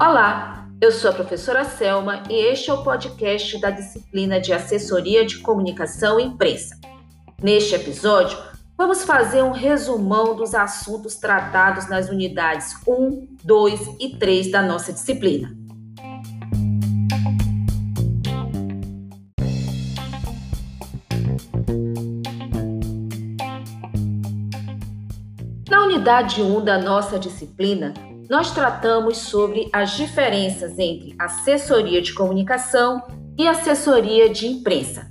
Olá, 0.00 0.68
eu 0.80 0.92
sou 0.92 1.10
a 1.10 1.14
professora 1.14 1.64
Selma 1.64 2.22
e 2.28 2.34
este 2.34 2.70
é 2.70 2.72
o 2.74 2.82
podcast 2.82 3.58
da 3.58 3.70
disciplina 3.70 4.40
de 4.40 4.52
Assessoria 4.52 5.24
de 5.24 5.38
Comunicação 5.38 6.20
e 6.20 6.24
Imprensa. 6.24 6.78
Neste 7.42 7.74
episódio, 7.74 8.36
vamos 8.76 9.04
fazer 9.04 9.42
um 9.42 9.50
resumão 9.50 10.34
dos 10.34 10.54
assuntos 10.54 11.16
tratados 11.16 11.88
nas 11.88 12.08
unidades 12.08 12.74
1, 12.86 13.36
2 13.42 13.96
e 14.00 14.16
3 14.18 14.50
da 14.50 14.62
nossa 14.62 14.92
disciplina. 14.92 15.63
Unidade 25.94 26.42
1 26.42 26.64
da 26.64 26.76
nossa 26.76 27.20
disciplina, 27.20 27.94
nós 28.28 28.50
tratamos 28.50 29.16
sobre 29.16 29.68
as 29.72 29.92
diferenças 29.92 30.76
entre 30.76 31.14
assessoria 31.16 32.02
de 32.02 32.12
comunicação 32.12 33.00
e 33.38 33.46
assessoria 33.46 34.28
de 34.28 34.48
imprensa. 34.48 35.08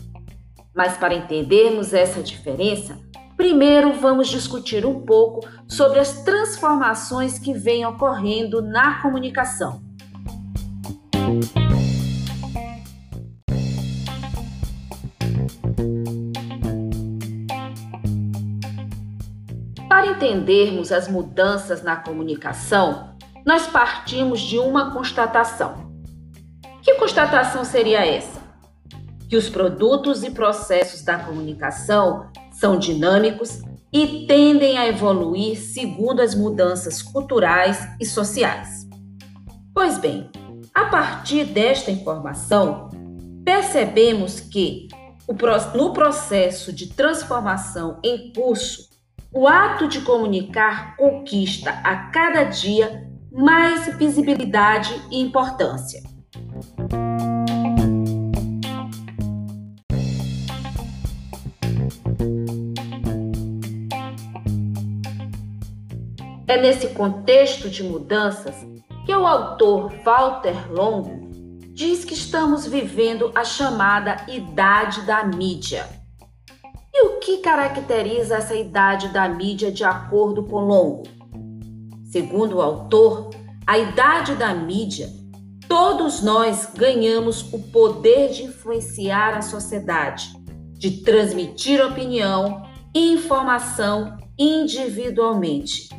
Mas 0.75 0.97
para 0.97 1.15
entendermos 1.15 1.93
essa 1.93 2.21
diferença, 2.21 2.99
primeiro 3.37 3.93
vamos 3.93 4.27
discutir 4.27 4.85
um 4.85 5.05
pouco 5.05 5.47
sobre 5.69 5.99
as 5.99 6.21
transformações 6.23 7.39
que 7.39 7.53
vêm 7.53 7.85
ocorrendo 7.85 8.61
na 8.61 9.01
comunicação. 9.01 9.81
Para 19.93 20.07
entendermos 20.07 20.91
as 20.91 21.07
mudanças 21.07 21.83
na 21.83 21.95
comunicação, 21.95 23.15
nós 23.45 23.67
partimos 23.67 24.41
de 24.41 24.57
uma 24.57 24.91
constatação. 24.91 25.93
Que 26.81 26.95
constatação 26.95 27.63
seria 27.63 28.03
essa? 28.03 28.41
Que 29.29 29.37
os 29.37 29.49
produtos 29.49 30.23
e 30.23 30.31
processos 30.31 31.03
da 31.03 31.19
comunicação 31.19 32.31
são 32.51 32.75
dinâmicos 32.75 33.61
e 33.93 34.25
tendem 34.25 34.79
a 34.79 34.87
evoluir 34.87 35.59
segundo 35.59 36.23
as 36.23 36.33
mudanças 36.33 37.03
culturais 37.03 37.87
e 38.01 38.05
sociais. 38.07 38.87
Pois 39.75 39.99
bem, 39.99 40.27
a 40.73 40.85
partir 40.85 41.45
desta 41.45 41.91
informação, 41.91 42.89
percebemos 43.45 44.39
que 44.39 44.87
no 45.75 45.93
processo 45.93 46.73
de 46.73 46.87
transformação 46.87 47.99
em 48.03 48.33
curso 48.33 48.91
o 49.33 49.47
ato 49.47 49.87
de 49.87 50.01
comunicar 50.01 50.95
conquista 50.95 51.71
a 51.83 51.95
cada 52.11 52.43
dia 52.43 53.09
mais 53.31 53.87
visibilidade 53.97 54.93
e 55.09 55.19
importância. 55.19 56.03
É 66.47 66.61
nesse 66.61 66.89
contexto 66.89 67.67
de 67.67 67.81
mudanças 67.81 68.55
que 69.03 69.15
o 69.15 69.25
autor 69.25 69.91
Walter 70.05 70.71
Longo 70.71 71.31
diz 71.73 72.05
que 72.05 72.13
estamos 72.13 72.67
vivendo 72.67 73.31
a 73.33 73.43
chamada 73.43 74.17
idade 74.27 75.01
da 75.01 75.23
mídia 75.23 76.02
e 76.93 77.07
o 77.07 77.19
que 77.19 77.37
caracteriza 77.37 78.35
essa 78.35 78.53
idade 78.53 79.07
da 79.09 79.27
mídia 79.27 79.71
de 79.71 79.83
acordo 79.83 80.43
com 80.43 80.59
Longo? 80.59 81.03
Segundo 82.11 82.57
o 82.57 82.61
autor, 82.61 83.31
a 83.65 83.79
idade 83.79 84.35
da 84.35 84.53
mídia, 84.53 85.09
todos 85.67 86.21
nós 86.21 86.69
ganhamos 86.75 87.51
o 87.51 87.57
poder 87.57 88.29
de 88.29 88.43
influenciar 88.43 89.35
a 89.35 89.41
sociedade, 89.41 90.31
de 90.73 91.01
transmitir 91.01 91.83
opinião 91.83 92.63
e 92.93 93.13
informação 93.13 94.15
individualmente. 94.37 95.89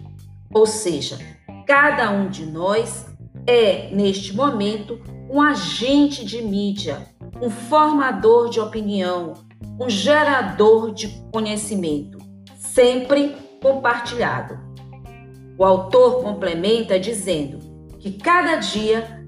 Ou 0.52 0.66
seja, 0.66 1.18
cada 1.66 2.10
um 2.12 2.28
de 2.28 2.46
nós 2.46 3.06
é, 3.46 3.90
neste 3.92 4.34
momento, 4.34 5.00
um 5.28 5.42
agente 5.42 6.24
de 6.24 6.40
mídia, 6.40 7.08
um 7.42 7.50
formador 7.50 8.48
de 8.48 8.60
opinião, 8.60 9.34
um 9.78 9.88
gerador 9.88 10.92
de 10.92 11.08
conhecimento, 11.32 12.18
sempre 12.56 13.36
compartilhado. 13.60 14.58
O 15.58 15.64
autor 15.64 16.22
complementa 16.22 16.98
dizendo 16.98 17.58
que 17.98 18.12
cada 18.12 18.56
dia 18.56 19.24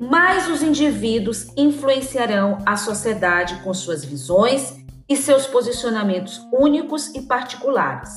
mais 0.00 0.48
os 0.48 0.62
indivíduos 0.62 1.48
influenciarão 1.56 2.58
a 2.66 2.76
sociedade 2.76 3.62
com 3.62 3.72
suas 3.72 4.04
visões 4.04 4.76
e 5.08 5.16
seus 5.16 5.46
posicionamentos 5.46 6.40
únicos 6.52 7.14
e 7.14 7.22
particulares. 7.22 8.10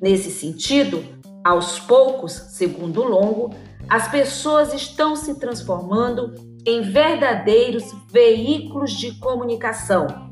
Nesse 0.00 0.30
sentido, 0.30 1.04
aos 1.44 1.78
poucos, 1.78 2.32
segundo 2.32 3.02
Longo, 3.02 3.54
as 3.88 4.08
pessoas 4.08 4.74
estão 4.74 5.14
se 5.14 5.38
transformando 5.38 6.34
em 6.66 6.82
verdadeiros 6.82 7.84
veículos 8.10 8.92
de 8.92 9.14
comunicação 9.20 10.25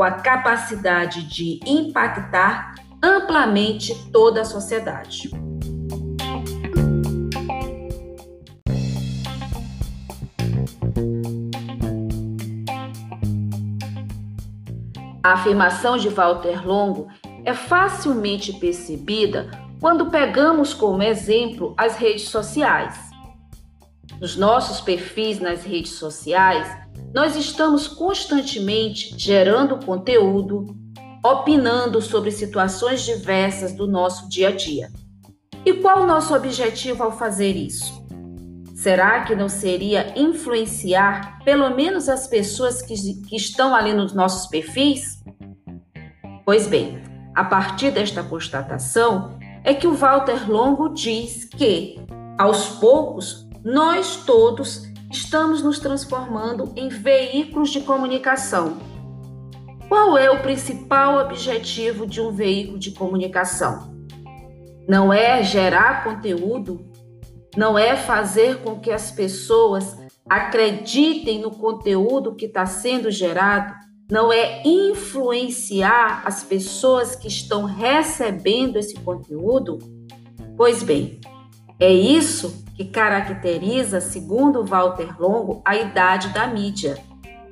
com 0.00 0.04
a 0.04 0.12
capacidade 0.12 1.24
de 1.24 1.60
impactar 1.66 2.74
amplamente 3.02 3.94
toda 4.10 4.40
a 4.40 4.44
sociedade. 4.46 5.30
A 15.22 15.34
afirmação 15.34 15.98
de 15.98 16.08
Walter 16.08 16.66
Longo 16.66 17.08
é 17.44 17.52
facilmente 17.52 18.54
percebida 18.54 19.50
quando 19.78 20.10
pegamos 20.10 20.72
como 20.72 21.02
exemplo 21.02 21.74
as 21.76 21.96
redes 21.96 22.30
sociais. 22.30 23.09
Nos 24.20 24.36
nossos 24.36 24.82
perfis 24.82 25.40
nas 25.40 25.64
redes 25.64 25.92
sociais, 25.92 26.68
nós 27.14 27.36
estamos 27.36 27.88
constantemente 27.88 29.14
gerando 29.16 29.82
conteúdo, 29.84 30.66
opinando 31.24 32.02
sobre 32.02 32.30
situações 32.30 33.02
diversas 33.02 33.72
do 33.72 33.86
nosso 33.86 34.28
dia 34.28 34.48
a 34.48 34.52
dia. 34.52 34.92
E 35.64 35.72
qual 35.72 36.02
o 36.02 36.06
nosso 36.06 36.34
objetivo 36.34 37.02
ao 37.02 37.12
fazer 37.12 37.56
isso? 37.56 38.04
Será 38.74 39.24
que 39.24 39.34
não 39.34 39.48
seria 39.48 40.12
influenciar 40.14 41.38
pelo 41.42 41.74
menos 41.74 42.06
as 42.08 42.26
pessoas 42.26 42.82
que, 42.82 42.94
que 43.26 43.36
estão 43.36 43.74
ali 43.74 43.94
nos 43.94 44.12
nossos 44.12 44.46
perfis? 44.48 45.22
Pois 46.44 46.66
bem, 46.66 47.02
a 47.34 47.44
partir 47.44 47.90
desta 47.90 48.22
constatação 48.22 49.38
é 49.64 49.72
que 49.72 49.86
o 49.86 49.94
Walter 49.94 50.50
Longo 50.50 50.90
diz 50.90 51.44
que, 51.44 51.96
aos 52.38 52.68
poucos, 52.68 53.49
nós 53.64 54.16
todos 54.24 54.90
estamos 55.10 55.62
nos 55.62 55.78
transformando 55.78 56.72
em 56.76 56.88
veículos 56.88 57.70
de 57.70 57.80
comunicação. 57.80 58.78
Qual 59.88 60.16
é 60.16 60.30
o 60.30 60.40
principal 60.40 61.18
objetivo 61.18 62.06
de 62.06 62.20
um 62.20 62.30
veículo 62.30 62.78
de 62.78 62.92
comunicação? 62.92 63.94
Não 64.88 65.12
é 65.12 65.42
gerar 65.42 66.04
conteúdo, 66.04 66.88
não 67.56 67.78
é 67.78 67.96
fazer 67.96 68.58
com 68.58 68.78
que 68.78 68.90
as 68.90 69.10
pessoas 69.10 69.96
acreditem 70.28 71.40
no 71.40 71.50
conteúdo 71.50 72.34
que 72.34 72.46
está 72.46 72.64
sendo 72.64 73.10
gerado, 73.10 73.74
não 74.10 74.32
é 74.32 74.62
influenciar 74.64 76.22
as 76.24 76.42
pessoas 76.42 77.14
que 77.14 77.28
estão 77.28 77.64
recebendo 77.64 78.76
esse 78.76 78.94
conteúdo? 79.00 79.78
Pois 80.56 80.82
bem, 80.82 81.20
é 81.78 81.92
isso 81.92 82.64
que 82.80 82.86
caracteriza, 82.86 84.00
segundo 84.00 84.64
Walter 84.64 85.14
Longo, 85.20 85.60
a 85.66 85.76
idade 85.76 86.28
da 86.28 86.46
mídia. 86.46 86.96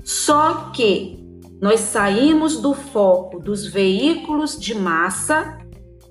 Só 0.03 0.71
que 0.71 1.23
nós 1.61 1.81
saímos 1.81 2.63
do 2.63 2.73
foco 2.73 3.39
dos 3.39 3.67
veículos 3.67 4.59
de 4.59 4.75
massa 4.75 5.59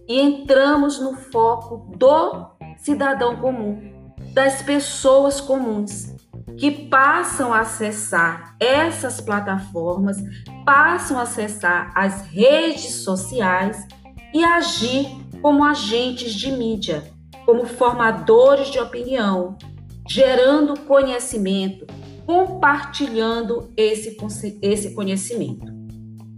e 0.08 0.22
entramos 0.22 1.00
no 1.00 1.16
foco 1.16 1.98
do 1.98 2.46
cidadão 2.78 3.38
comum, 3.38 3.92
das 4.36 4.62
pessoas 4.62 5.42
comuns, 5.42 6.16
que 6.56 6.70
passam 6.70 7.52
a 7.52 7.62
acessar 7.62 8.56
essas 8.60 9.20
plataformas, 9.20 10.18
passam 10.64 11.18
a 11.18 11.24
acessar 11.24 11.92
as 11.96 12.22
redes 12.28 12.98
sociais 12.98 13.84
e 14.32 14.44
agir 14.44 15.08
como 15.42 15.64
agentes 15.64 16.36
de 16.36 16.52
mídia 16.52 17.17
como 17.48 17.66
formadores 17.66 18.68
de 18.68 18.78
opinião, 18.78 19.58
gerando 20.06 20.78
conhecimento, 20.82 21.88
compartilhando 22.26 23.72
esse, 23.78 24.18
esse 24.62 24.94
conhecimento. 24.94 25.66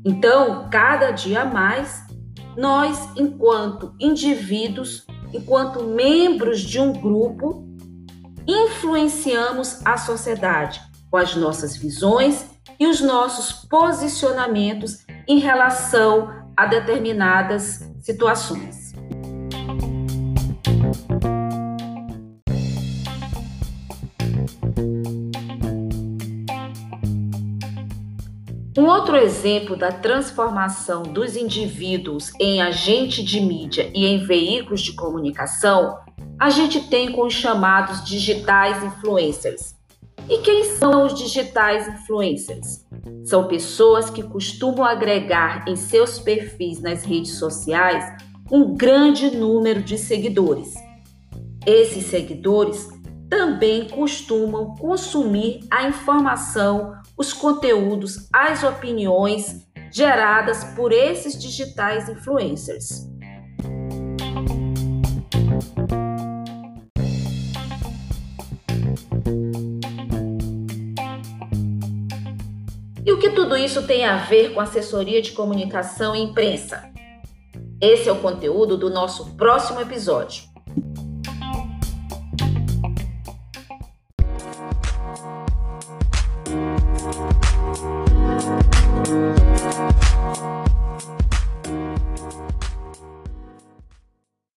Então, 0.05 0.69
cada 0.69 1.09
dia 1.09 1.43
mais, 1.43 2.03
nós, 2.55 3.09
enquanto 3.17 3.95
indivíduos, 3.99 5.07
enquanto 5.33 5.83
membros 5.83 6.61
de 6.61 6.79
um 6.79 6.93
grupo, 6.93 7.67
influenciamos 8.47 9.83
a 9.83 9.97
sociedade 9.97 10.79
com 11.09 11.17
as 11.17 11.35
nossas 11.35 11.75
visões 11.75 12.45
e 12.79 12.85
os 12.85 13.01
nossos 13.01 13.65
posicionamentos 13.67 15.07
em 15.27 15.39
relação 15.39 16.31
a 16.55 16.67
determinadas 16.67 17.79
situações. 17.99 18.88
Um 28.79 28.85
outro 28.85 29.17
exemplo 29.17 29.75
da 29.75 29.91
transformação 29.91 31.03
dos 31.03 31.35
indivíduos 31.35 32.31
em 32.39 32.61
agente 32.61 33.21
de 33.21 33.41
mídia 33.41 33.91
e 33.93 34.05
em 34.05 34.25
veículos 34.25 34.79
de 34.79 34.93
comunicação, 34.93 35.99
a 36.39 36.49
gente 36.49 36.87
tem 36.87 37.11
com 37.11 37.25
os 37.27 37.33
chamados 37.33 38.05
digitais 38.05 38.81
influencers. 38.81 39.75
E 40.29 40.37
quem 40.37 40.63
são 40.63 41.05
os 41.05 41.13
digitais 41.13 41.89
influencers? 41.89 42.85
São 43.25 43.49
pessoas 43.49 44.09
que 44.09 44.23
costumam 44.23 44.85
agregar 44.85 45.65
em 45.67 45.75
seus 45.75 46.17
perfis 46.17 46.79
nas 46.79 47.03
redes 47.03 47.33
sociais 47.33 48.05
um 48.49 48.77
grande 48.77 49.29
número 49.29 49.83
de 49.83 49.97
seguidores. 49.97 50.73
Esses 51.65 52.05
seguidores 52.05 52.87
também 53.29 53.89
costumam 53.89 54.73
consumir 54.75 55.59
a 55.69 55.85
informação, 55.85 56.93
os 57.19 57.33
conteúdos, 57.33 58.29
as 58.31 58.63
opiniões 58.63 59.67
geradas 59.91 60.63
por 60.73 60.93
esses 60.93 61.37
digitais 61.37 62.07
influencers. 62.07 63.09
E 73.05 73.11
o 73.11 73.19
que 73.19 73.31
tudo 73.31 73.57
isso 73.57 73.85
tem 73.85 74.05
a 74.05 74.15
ver 74.15 74.53
com 74.53 74.61
assessoria 74.61 75.21
de 75.21 75.33
comunicação 75.33 76.15
e 76.15 76.21
imprensa? 76.21 76.89
Esse 77.81 78.07
é 78.07 78.11
o 78.13 78.21
conteúdo 78.21 78.77
do 78.77 78.89
nosso 78.89 79.35
próximo 79.35 79.81
episódio. 79.81 80.48